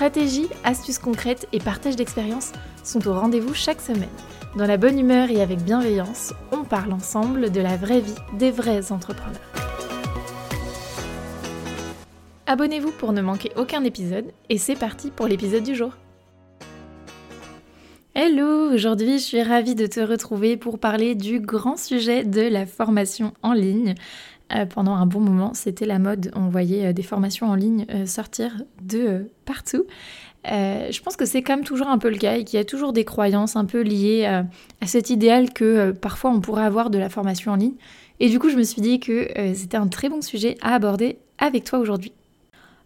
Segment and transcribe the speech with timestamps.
[0.00, 2.52] Stratégie, astuces concrètes et partage d'expériences
[2.84, 4.08] sont au rendez-vous chaque semaine.
[4.56, 8.50] Dans la bonne humeur et avec bienveillance, on parle ensemble de la vraie vie des
[8.50, 9.38] vrais entrepreneurs.
[12.46, 15.92] Abonnez-vous pour ne manquer aucun épisode et c'est parti pour l'épisode du jour.
[18.14, 22.64] Hello, aujourd'hui je suis ravie de te retrouver pour parler du grand sujet de la
[22.64, 23.94] formation en ligne.
[24.54, 26.32] Euh, pendant un bon moment, c'était la mode.
[26.34, 29.84] On voyait euh, des formations en ligne euh, sortir de partout.
[30.44, 32.92] je pense que c'est même toujours un peu le cas et qu'il y a toujours
[32.92, 37.08] des croyances un peu liées à, cet idéal que parfois on pourrait avoir de la
[37.08, 37.74] formation en ligne.
[38.20, 41.18] Et du coup, je me suis dit que c'était un très bon sujet à aborder
[41.38, 42.12] avec toi aujourd'hui.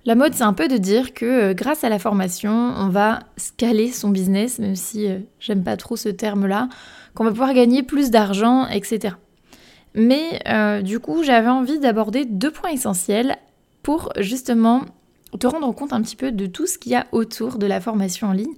[0.04, 3.90] La mode, c'est un peu de dire que grâce à la formation, on va scaler
[3.90, 5.06] son business, même si
[5.38, 6.68] j'aime pas trop ce terme-là,
[7.14, 9.14] qu'on va pouvoir gagner plus d'argent, etc.
[9.94, 13.36] Mais euh, du coup, j'avais envie d'aborder deux points essentiels
[13.82, 14.82] pour justement
[15.38, 17.80] te rendre compte un petit peu de tout ce qu'il y a autour de la
[17.80, 18.54] formation en ligne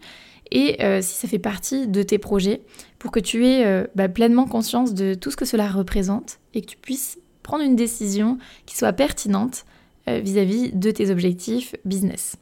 [0.50, 2.62] et euh, si ça fait partie de tes projets
[2.98, 6.60] pour que tu aies euh, bah, pleinement conscience de tout ce que cela représente et
[6.60, 9.64] que tu puisses prendre une décision qui soit pertinente
[10.06, 12.36] vis-à-vis -vis de tes objectifs business.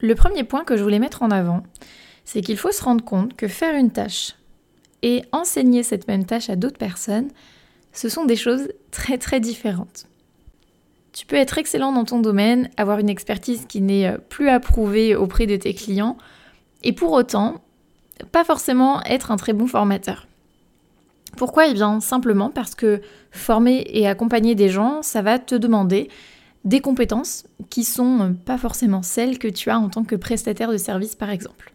[0.00, 1.62] Le premier point que je voulais mettre en avant,
[2.24, 4.34] c'est qu'il faut se rendre compte que faire une tâche
[5.02, 7.28] et enseigner cette même tâche à d'autres personnes,
[7.92, 10.06] ce sont des choses très très différentes.
[11.12, 15.16] Tu peux être excellent dans ton domaine, avoir une expertise qui n'est euh, plus approuvée
[15.16, 16.16] auprès de tes clients,
[16.82, 17.60] et pour autant,
[18.32, 20.26] pas forcément être un très bon formateur.
[21.36, 21.68] Pourquoi?
[21.68, 23.00] Eh bien simplement parce que
[23.30, 26.08] former et accompagner des gens, ça va te demander
[26.64, 30.76] des compétences qui sont pas forcément celles que tu as en tant que prestataire de
[30.76, 31.72] service par exemple.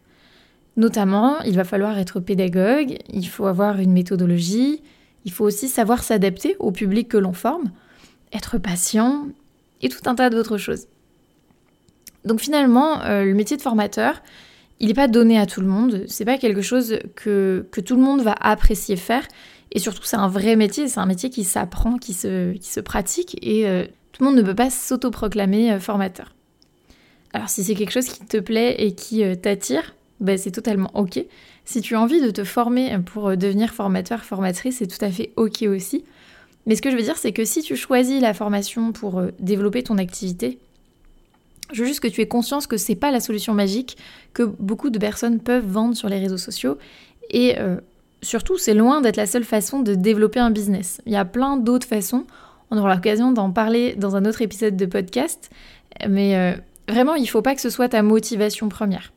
[0.76, 4.82] Notamment, il va falloir être pédagogue, il faut avoir une méthodologie,
[5.24, 7.70] il faut aussi savoir s'adapter au public que l'on forme,
[8.32, 9.28] être patient
[9.80, 10.86] et tout un tas d'autres choses.
[12.24, 14.22] Donc finalement, euh, le métier de formateur,
[14.78, 17.96] il n'est pas donné à tout le monde, c'est pas quelque chose que, que, tout
[17.96, 19.26] le monde va apprécier faire,
[19.72, 22.80] et surtout c'est un vrai métier, c'est un métier qui s'apprend, qui se, qui se
[22.80, 26.34] pratique, et euh, tout le monde ne peut pas s'autoproclamer euh, formateur.
[27.32, 31.24] Alors si c'est quelque chose qui te plaît et qui t'attire, ben, c'est totalement ok.
[31.64, 35.10] Si tu as envie de te former pour euh, devenir formateur, formatrice, c'est tout à
[35.10, 36.04] fait ok aussi.
[36.64, 39.28] Mais ce que je veux dire, c'est que si tu choisis la formation pour euh,
[39.40, 40.58] développer ton activité,
[41.72, 43.98] je veux juste que tu aies conscience que c'est pas la solution magique
[44.32, 46.78] que beaucoup de personnes peuvent vendre sur les réseaux sociaux.
[47.30, 47.76] Et euh,
[48.22, 51.00] surtout, c'est loin d'être la seule façon de développer un business.
[51.06, 52.24] Il y a plein d'autres façons.
[52.70, 55.50] On aura l'occasion d'en parler dans un autre épisode de podcast.
[56.08, 56.56] Mais
[56.88, 59.12] vraiment, il ne faut pas que ce soit ta motivation première.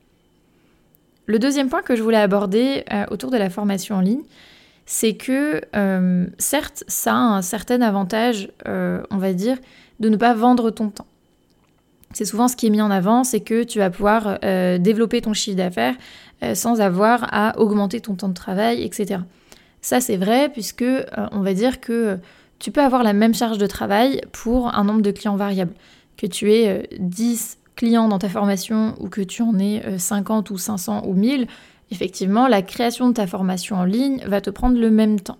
[1.29, 4.23] Le deuxième point que je voulais aborder euh, autour de la formation en ligne,
[4.88, 9.59] c'est que euh, certes, ça a un certain avantage, euh, on va dire,
[10.00, 11.06] de ne pas vendre ton temps.
[12.13, 14.39] C'est souvent ce qui est mis en avant, c'est que tu vas pouvoir
[14.79, 15.94] développer ton chiffre d'affaires
[16.56, 19.19] sans avoir à augmenter ton temps de travail, etc.
[19.81, 20.84] Ça, c'est vrai puisque
[21.31, 22.18] on va dire que
[22.57, 25.73] tu peux avoir la même charge de travail pour un nombre de clients variable.
[26.18, 30.53] Que tu aies 10, clients dans ta formation ou que tu en aies 50 euh,
[30.53, 31.47] ou 500 ou 1000,
[31.91, 35.38] effectivement, la création de ta formation en ligne va te prendre le même temps.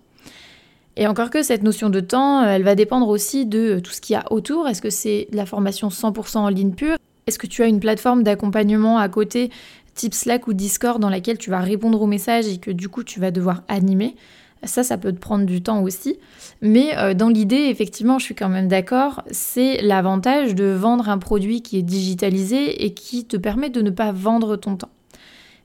[0.96, 4.00] Et encore que cette notion de temps, euh, elle va dépendre aussi de tout ce
[4.00, 4.68] qu'il y a autour.
[4.68, 6.96] Est-ce que c'est la formation 100% en ligne pure?
[7.26, 9.50] Est-ce que tu as une plateforme d'accompagnement à côté,
[9.94, 13.04] type Slack ou Discord, dans laquelle tu vas répondre aux messages et que du coup
[13.04, 14.16] tu vas devoir animer?
[14.64, 16.18] Ça, ça peut te prendre du temps aussi.
[16.60, 21.18] Mais euh, dans l'idée, effectivement, je suis quand même d'accord, c'est l'avantage de vendre un
[21.18, 24.90] produit qui est digitalisé et qui te permet de ne pas vendre ton temps.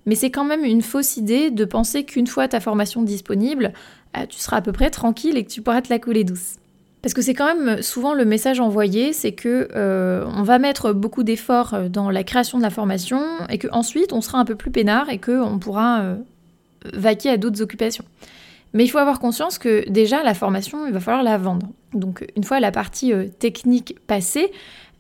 [0.06, 3.74] Mais c'est quand même une fausse idée de penser qu'une fois ta formation disponible,
[4.16, 6.56] euh, tu seras à peu près tranquille et que tu pourras te la couler douce.
[7.02, 10.92] Parce que c'est quand même souvent le message envoyé, c'est que euh, on va mettre
[10.92, 14.72] beaucoup d'efforts dans la création de la formation et qu'ensuite on sera un peu plus
[14.72, 16.16] peinard et qu'on pourra
[16.94, 18.06] vaquer à d'autres occupations.
[18.76, 21.70] Mais il faut avoir conscience que déjà, la formation, il va falloir la vendre.
[21.94, 24.52] Donc, une fois la partie euh, technique passée,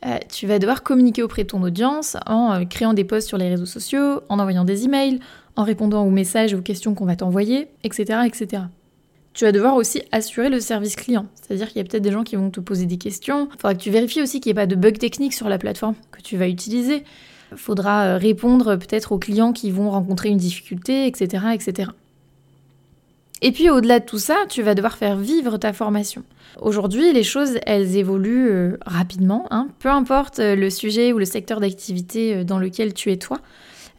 [0.06, 3.38] euh, tu vas devoir communiquer auprès de ton audience en euh, créant des posts sur
[3.38, 5.19] les réseaux sociaux, en envoyant des emails,
[5.57, 8.63] en répondant aux messages et aux questions qu'on va t'envoyer, etc., etc.
[9.33, 11.25] Tu vas devoir aussi assurer le service client.
[11.36, 13.50] C'est-à-dire qu'il y a peut-être des gens qui vont te poser des questions.
[13.50, 15.57] Il faudra que tu vérifies aussi qu'il n'y ait pas de bug technique sur la
[15.57, 17.04] plateforme que tu vas utiliser.
[17.51, 21.48] Il faudra répondre peut-être aux clients qui vont rencontrer une difficulté, etc.
[21.54, 21.89] etc.
[23.41, 26.23] Et puis au-delà de tout ça, tu vas devoir faire vivre ta formation.
[26.61, 29.67] Aujourd'hui, les choses, elles évoluent euh, rapidement, hein.
[29.79, 33.39] peu importe euh, le sujet ou le secteur d'activité dans lequel tu es toi.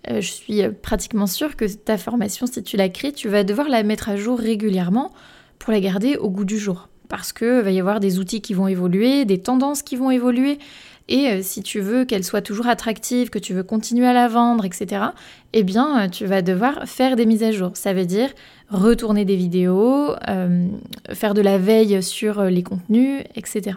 [0.08, 3.82] je suis pratiquement sûre que ta formation, si tu la crées, tu vas devoir la
[3.82, 5.12] mettre à jour régulièrement
[5.58, 6.88] pour la garder au goût du jour.
[7.08, 10.58] Parce qu'il va y avoir des outils qui vont évoluer, des tendances qui vont évoluer,
[11.08, 14.28] et euh, si tu veux qu'elle soit toujours attractive, que tu veux continuer à la
[14.28, 15.04] vendre, etc.,
[15.52, 17.70] eh bien, euh, tu vas devoir faire des mises à jour.
[17.74, 18.30] Ça veut dire
[18.70, 20.66] retourner des vidéos, euh,
[21.12, 23.76] faire de la veille sur les contenus, etc.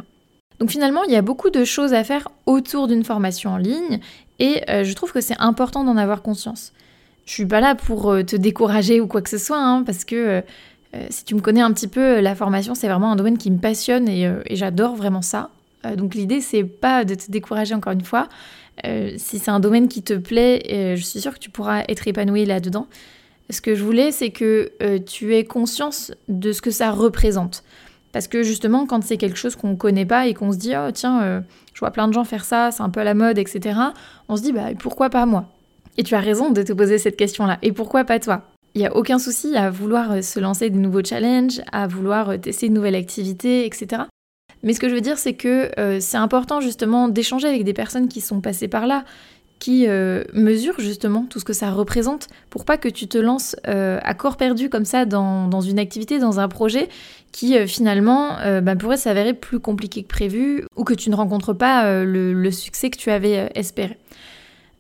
[0.60, 4.00] Donc finalement, il y a beaucoup de choses à faire autour d'une formation en ligne
[4.40, 6.74] et je trouve que c'est important d'en avoir conscience.
[7.26, 10.44] Je suis pas là pour te décourager ou quoi que ce soit, hein, parce que
[11.10, 13.60] si tu me connais un petit peu, la formation c'est vraiment un domaine qui me
[13.60, 15.50] passionne et j'adore vraiment ça.
[15.86, 18.28] Euh, donc l'idée, c'est pas de te décourager encore une fois.
[18.86, 21.84] Euh, si c'est un domaine qui te plaît, euh, je suis sûre que tu pourras
[21.88, 22.88] être épanoui là-dedans.
[23.50, 24.72] Ce que je voulais, c'est que
[25.08, 27.64] tu aies conscience de ce que ça représente.
[28.12, 30.74] Parce que justement, quand c'est quelque chose qu'on ne connaît pas et qu'on se dit,
[30.76, 31.44] oh tiens,
[31.74, 33.80] je vois plein de gens faire ça, c'est un peu à la mode, etc.,
[34.28, 35.50] on se dit, bah pourquoi pas moi?
[35.98, 37.58] Et tu as raison de te poser cette question-là.
[37.64, 38.44] Et pourquoi pas toi?
[38.76, 42.70] Il n'y a aucun souci à vouloir se lancer de nouveaux challenges, à vouloir tester
[42.70, 44.04] de nouvelles activités, etc.
[44.64, 47.74] Mais ce que je veux dire, c'est que euh, c'est important justement d'échanger avec des
[47.74, 49.06] personnes qui sont passées par là,
[49.58, 53.56] qui euh, mesurent justement tout ce que ça représente, pour pas que tu te lances
[53.68, 56.90] euh, à corps perdu comme ça dans, une activité, dans un projet
[57.32, 62.04] qui finalement bah, pourrait s'avérer plus compliqué que prévu ou que tu ne rencontres pas
[62.04, 63.98] le, succès que tu avais espéré.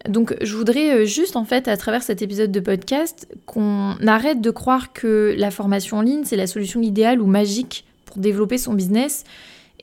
[0.07, 4.49] Donc je voudrais juste en fait à travers cet épisode de podcast qu'on arrête de
[4.49, 8.73] croire que la formation en ligne c'est la solution idéale ou magique pour développer son
[8.73, 9.25] business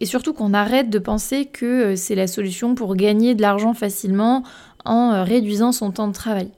[0.00, 3.75] et surtout qu'on arrête de penser que euh, c'est la solution pour gagner de l'argent
[3.75, 4.43] facilement
[4.84, 6.50] en euh, réduisant son temps de travail.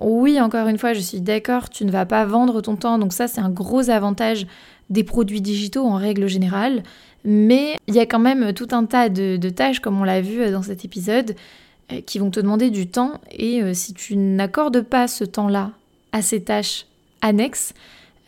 [0.00, 3.12] Oui, encore une fois, je suis d'accord, tu ne vas pas vendre ton temps, donc
[3.12, 4.46] ça c'est un gros avantage
[4.88, 6.82] des produits digitaux en règle générale,
[7.24, 10.40] mais il y a quand même tout un tas de, tâches, comme on l'a vu
[10.40, 11.34] euh, dans cet épisode,
[12.06, 15.72] qui vont te demander du temps, et si tu n'accordes pas ce temps-là
[16.12, 16.86] à ces tâches
[17.20, 17.74] annexes,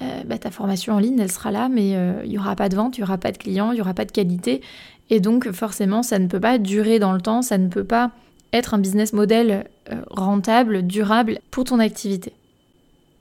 [0.02, 2.69] euh, bah, ta formation en ligne, elle sera là, mais euh, il n'y aura pas
[2.69, 4.60] de vente, il n'y aura pas de clients, il n'y aura pas de qualité.
[5.10, 8.10] Et donc forcément, ça ne peut pas durer dans le temps, ça ne peut pas
[8.52, 12.32] être un business model euh, rentable, durable pour ton activité.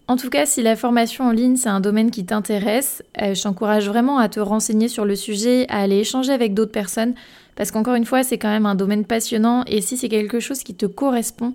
[0.08, 3.88] En tout cas, si la formation en ligne, c'est un domaine qui t'intéresse, je t'encourage
[3.88, 7.14] vraiment à te renseigner sur le sujet, à aller échanger avec d'autres personnes,
[7.56, 10.64] parce qu'encore une fois, c'est quand même un domaine passionnant, et si c'est quelque chose
[10.64, 11.54] qui te correspond,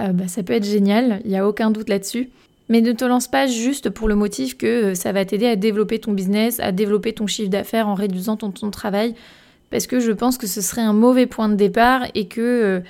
[0.00, 2.28] bah, ça peut être génial, il n'y a aucun doute là-dessus.
[2.68, 5.56] Mais ne te lance pas juste pour le motif que euh, ça va t'aider à
[5.56, 9.14] développer ton business, à développer ton chiffre d'affaires en réduisant ton temps de travail,
[9.70, 12.80] parce que je pense que ce serait un mauvais point de départ et que euh,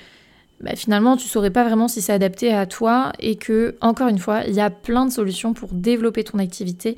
[0.61, 4.17] bah, finalement tu saurais pas vraiment si c'est adapté à toi et que, encore une
[4.17, 6.97] fois, il y a plein de solutions pour développer ton activité.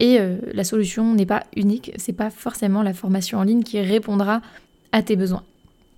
[0.00, 3.80] Et euh, la solution n'est pas unique, c'est pas forcément la formation en ligne qui
[3.80, 4.40] répondra
[4.92, 5.44] à tes besoins.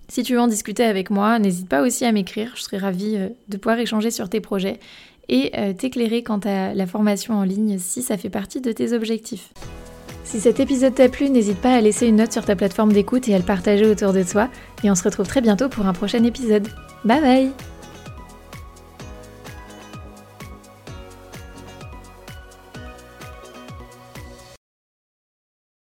[0.09, 3.17] Si tu veux en discuter avec moi, n'hésite pas aussi à m'écrire, je serais ravie
[3.47, 4.79] de pouvoir échanger sur tes projets
[5.29, 8.93] et euh, t'éclairer quant à la formation en ligne si ça fait partie de tes
[8.93, 9.53] objectifs.
[10.23, 13.27] Si cet épisode t'a plu, n'hésite pas à laisser une note sur ta plateforme d'écoute
[13.27, 14.49] et à le partager autour de toi.
[14.83, 16.67] Et on se retrouve très bientôt pour un prochain épisode.
[17.03, 17.72] Bye bye